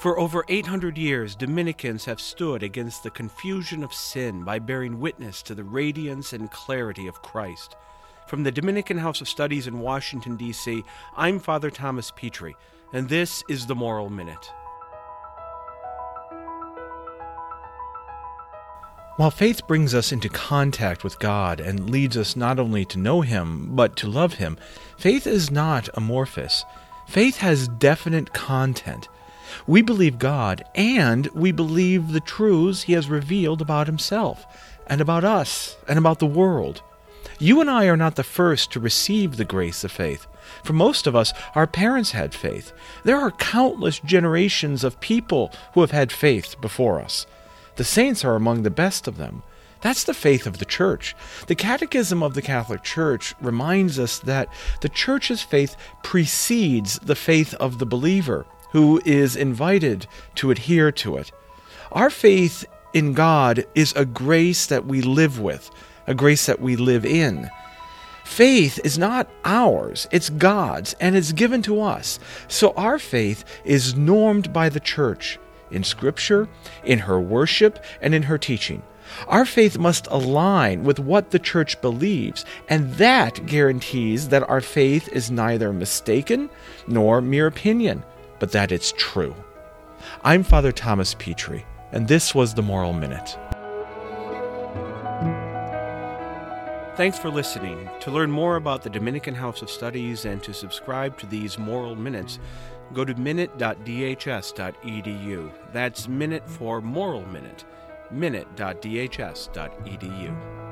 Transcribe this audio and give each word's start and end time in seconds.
For 0.00 0.18
over 0.18 0.46
800 0.48 0.96
years, 0.96 1.36
Dominicans 1.36 2.06
have 2.06 2.22
stood 2.22 2.62
against 2.62 3.02
the 3.02 3.10
confusion 3.10 3.84
of 3.84 3.92
sin 3.92 4.44
by 4.44 4.58
bearing 4.58 4.98
witness 4.98 5.42
to 5.42 5.54
the 5.54 5.62
radiance 5.62 6.32
and 6.32 6.50
clarity 6.50 7.06
of 7.06 7.20
Christ. 7.20 7.76
From 8.26 8.42
the 8.42 8.50
Dominican 8.50 8.96
House 8.96 9.20
of 9.20 9.28
Studies 9.28 9.66
in 9.66 9.80
Washington, 9.80 10.38
D.C., 10.38 10.82
I'm 11.18 11.38
Father 11.38 11.70
Thomas 11.70 12.10
Petri, 12.12 12.56
and 12.94 13.10
this 13.10 13.44
is 13.50 13.66
the 13.66 13.74
Moral 13.74 14.08
Minute. 14.08 14.50
While 19.18 19.30
faith 19.30 19.66
brings 19.66 19.94
us 19.94 20.12
into 20.12 20.30
contact 20.30 21.04
with 21.04 21.18
God 21.18 21.60
and 21.60 21.90
leads 21.90 22.16
us 22.16 22.36
not 22.36 22.58
only 22.58 22.86
to 22.86 22.98
know 22.98 23.20
Him, 23.20 23.76
but 23.76 23.96
to 23.96 24.08
love 24.08 24.34
Him, 24.34 24.56
faith 24.96 25.26
is 25.26 25.50
not 25.50 25.90
amorphous. 25.92 26.64
Faith 27.06 27.36
has 27.36 27.68
definite 27.68 28.32
content. 28.32 29.10
We 29.66 29.82
believe 29.82 30.18
God, 30.18 30.64
and 30.74 31.26
we 31.28 31.52
believe 31.52 32.12
the 32.12 32.20
truths 32.20 32.82
He 32.82 32.92
has 32.94 33.08
revealed 33.08 33.60
about 33.60 33.86
Himself, 33.86 34.46
and 34.86 35.00
about 35.00 35.24
us, 35.24 35.76
and 35.88 35.98
about 35.98 36.18
the 36.18 36.26
world. 36.26 36.82
You 37.38 37.60
and 37.60 37.70
I 37.70 37.86
are 37.86 37.96
not 37.96 38.16
the 38.16 38.22
first 38.22 38.70
to 38.72 38.80
receive 38.80 39.36
the 39.36 39.44
grace 39.44 39.82
of 39.84 39.92
faith. 39.92 40.26
For 40.62 40.72
most 40.72 41.06
of 41.06 41.16
us, 41.16 41.32
our 41.54 41.66
parents 41.66 42.10
had 42.10 42.34
faith. 42.34 42.72
There 43.04 43.16
are 43.16 43.30
countless 43.30 43.98
generations 44.00 44.84
of 44.84 45.00
people 45.00 45.52
who 45.74 45.80
have 45.80 45.90
had 45.90 46.12
faith 46.12 46.60
before 46.60 47.00
us. 47.00 47.26
The 47.76 47.84
saints 47.84 48.24
are 48.24 48.34
among 48.34 48.62
the 48.62 48.70
best 48.70 49.08
of 49.08 49.16
them. 49.16 49.42
That's 49.80 50.04
the 50.04 50.12
faith 50.12 50.46
of 50.46 50.58
the 50.58 50.66
Church. 50.66 51.16
The 51.46 51.54
Catechism 51.54 52.22
of 52.22 52.34
the 52.34 52.42
Catholic 52.42 52.82
Church 52.82 53.34
reminds 53.40 53.98
us 53.98 54.18
that 54.18 54.48
the 54.82 54.90
Church's 54.90 55.42
faith 55.42 55.76
precedes 56.02 56.98
the 56.98 57.16
faith 57.16 57.54
of 57.54 57.78
the 57.78 57.86
believer 57.86 58.44
who 58.72 59.00
is 59.04 59.36
invited 59.36 60.06
to 60.36 60.50
adhere 60.50 60.92
to 60.92 61.16
it. 61.16 61.32
Our 61.92 62.10
faith 62.10 62.64
in 62.92 63.12
God 63.12 63.64
is 63.74 63.92
a 63.94 64.04
grace 64.04 64.66
that 64.66 64.86
we 64.86 65.02
live 65.02 65.40
with, 65.40 65.70
a 66.06 66.14
grace 66.14 66.46
that 66.46 66.60
we 66.60 66.76
live 66.76 67.04
in. 67.04 67.50
Faith 68.24 68.78
is 68.84 68.96
not 68.96 69.28
ours, 69.44 70.06
it's 70.12 70.30
God's, 70.30 70.94
and 71.00 71.16
it's 71.16 71.32
given 71.32 71.62
to 71.62 71.80
us. 71.80 72.20
So 72.46 72.72
our 72.76 72.98
faith 72.98 73.44
is 73.64 73.96
normed 73.96 74.52
by 74.52 74.68
the 74.68 74.80
church 74.80 75.38
in 75.70 75.82
Scripture, 75.82 76.48
in 76.84 77.00
her 77.00 77.20
worship, 77.20 77.84
and 78.00 78.14
in 78.14 78.22
her 78.24 78.38
teaching. 78.38 78.82
Our 79.26 79.44
faith 79.44 79.78
must 79.78 80.06
align 80.10 80.84
with 80.84 81.00
what 81.00 81.30
the 81.30 81.38
church 81.40 81.80
believes, 81.80 82.44
and 82.68 82.94
that 82.94 83.44
guarantees 83.46 84.28
that 84.28 84.48
our 84.48 84.60
faith 84.60 85.08
is 85.08 85.30
neither 85.30 85.72
mistaken 85.72 86.50
nor 86.86 87.20
mere 87.20 87.48
opinion 87.48 88.04
but 88.40 88.50
that 88.50 88.72
it's 88.72 88.92
true. 88.96 89.36
I'm 90.24 90.42
Father 90.42 90.72
Thomas 90.72 91.14
Petri, 91.14 91.64
and 91.92 92.08
this 92.08 92.34
was 92.34 92.54
the 92.54 92.62
Moral 92.62 92.92
Minute. 92.92 93.38
Thanks 96.96 97.18
for 97.18 97.30
listening. 97.30 97.88
To 98.00 98.10
learn 98.10 98.30
more 98.30 98.56
about 98.56 98.82
the 98.82 98.90
Dominican 98.90 99.34
House 99.34 99.62
of 99.62 99.70
Studies 99.70 100.24
and 100.24 100.42
to 100.42 100.52
subscribe 100.52 101.16
to 101.18 101.26
these 101.26 101.58
Moral 101.58 101.94
Minutes, 101.94 102.40
go 102.92 103.04
to 103.04 103.14
minute.dhs.edu. 103.14 105.52
That's 105.72 106.08
minute 106.08 106.50
for 106.50 106.80
Moral 106.80 107.24
Minute, 107.26 107.64
minute.dhs.edu. 108.10 110.69